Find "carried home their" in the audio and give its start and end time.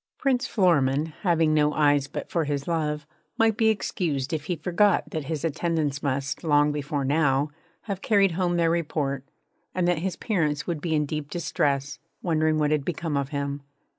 8.01-8.71